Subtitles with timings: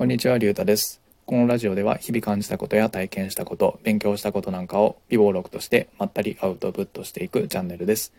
[0.00, 1.02] こんにちは、りゅうたです。
[1.26, 8.14] このラジオでは日々感じたことや体験したこと、勉強したことなんかを微暴録としてまったりアウトプットしていくチャンネルです。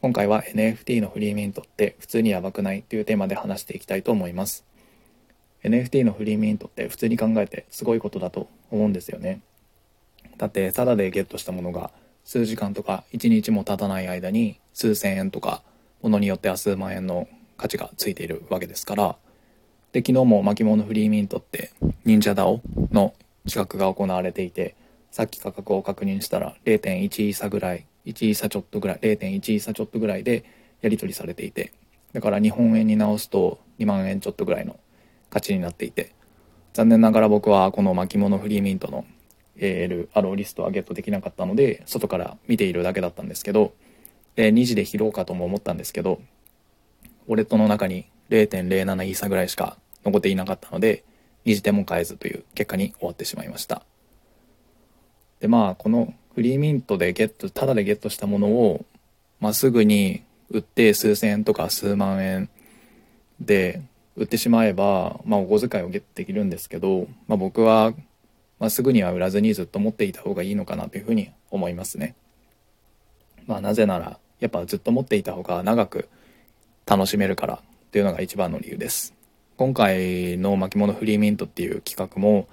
[0.00, 4.64] 今回は NFT のフリーミントって普通にやばくないというテーマで話していきたいと思います。
[5.64, 9.42] NFT のフリーミントって普通に考えてすごいことだと思うんですよね。
[10.38, 11.90] だってタダでゲットしたものが
[12.24, 15.62] 数時間とか1日も経たない間に数千円とか
[16.00, 19.16] ものによっては数万円の価値がついているわけですから
[19.98, 21.72] で昨日も巻物フリーミントって
[22.04, 22.60] 忍者 DAO
[22.92, 23.14] の
[23.48, 24.76] 企画が行われていて
[25.10, 30.44] さっき価格を確認したら0.1イーサぐらい1イーサちょっとぐらい0.1イーサちょっとぐらいで
[30.82, 31.72] やり取りされていて
[32.12, 34.78] だから日本円に直すと2万円ちょっとぐらいの
[35.30, 36.12] 価値になっていて
[36.74, 39.04] 残念ながら僕はこの巻物フリーミントの
[39.56, 43.72] AL アローリストはゲットできなかったので外から見ているだけだったんですけど
[44.36, 46.20] で2時で拾おうかとも思ったんですけど
[47.26, 51.04] ウォレットの中に0.07イーサぐらいしか残っていなかったので
[51.44, 53.82] 2時でも買えずという結果に終わってしまいました
[55.40, 58.84] でまあこのフリーミントでゲットただでゲットしたものを、
[59.40, 62.48] まあ、すぐに売って数千円とか数万円
[63.40, 63.82] で
[64.16, 67.92] 売ってしまえば、まあ、お小遣いをゲットできるんですけど、まあ、僕は、
[68.58, 72.14] まあ、すぐには売らずにずっと持っていた方がいいのかなというふうに思いますね。
[73.46, 76.08] まあ、なぜならやっぱずっと持っていた方が長く
[76.86, 79.17] 楽しめるからっていうのが一番の理由です。
[79.58, 82.46] 今回の巻物フリーミントっていう企画も、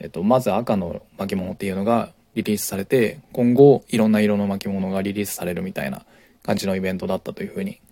[0.00, 6.06] えっと、まず赤の巻物っていうのがリリースされて今後いろんな色の巻物がリリースされるみたいな
[6.42, 7.82] 感じのイベントだったというふうに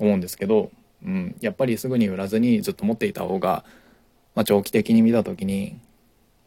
[0.00, 0.72] 思うんですけど、
[1.04, 3.64] うん、やっぱりすぐに売らずにずっと持っていた方が、
[4.34, 5.78] まあ、長期的に見た時に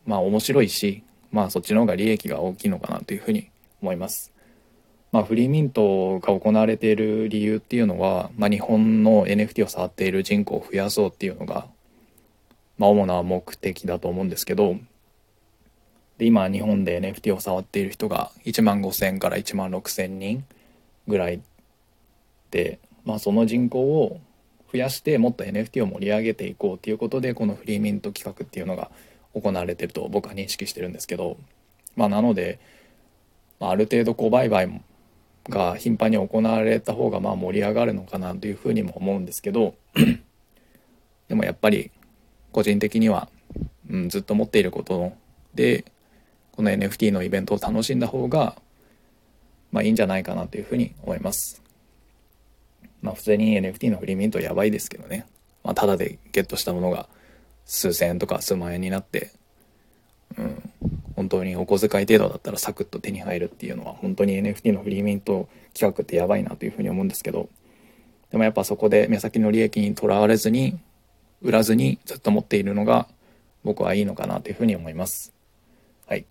[0.05, 3.49] まあ面白いし、まあ、そっちの方が利益が大きいのかなというふうに
[3.81, 4.32] 思います。
[5.13, 11.67] まあ、フリーミントが行われている理由っていうのは、まあ、日本の NFT を触っている人口を増やそうっていうのが、
[12.79, 14.75] まあ、主な目的だと思うんですけど
[16.17, 20.45] で今日本で NFT を触っている人が1万5,000から1万6,000人
[21.07, 21.41] ぐらい
[22.49, 24.19] で、まあ、その人口を
[24.71, 28.89] 増やしてもっと NFT を盛り上げていこうっていうことでこのフリーミント企画っていうのが
[29.35, 31.37] 行われてると僕は認識してるんですけど、
[31.95, 32.57] まあ、なので、
[33.59, 34.81] まあ、ある程度こう売買も
[35.49, 39.75] が頻繁に行われた方がまあ盛り上がるのかなというふうにも思うんですけど
[41.27, 41.91] でもやっぱり
[42.51, 43.27] 個人的には、
[43.89, 45.13] うん、ずっと持っていること
[45.53, 45.85] で
[46.51, 48.55] この NFT のイベントを楽しんだ方が
[49.71, 51.61] まあいいんじゃないかなというふうに思います。
[53.01, 55.25] まあ普通に NFT のフリーミントやばいですけどね。
[55.63, 57.09] まあただでゲットしたものが
[57.65, 59.31] 数千円とか数万円になって、
[61.23, 67.47] 本当にお小遣い程度だったらサクッと手に入るっていうのは本当に NFT のフリーミント企画ってやばいなというふうに思うんですけど、
[68.29, 70.77] でもやっぱそこで目先の利益にとらわれずに、
[71.41, 73.07] 売らずにずっと持っているのが
[73.63, 75.33] 僕はいいのかなというふうに思います。
[76.07, 76.25] はい。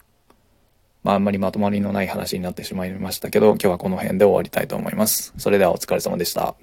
[1.02, 5.32] まああんまりまとまりのない話になってしまいましたけど、今日はこの辺で終わりたいと思います。
[5.38, 6.54] それではお疲れ様でした。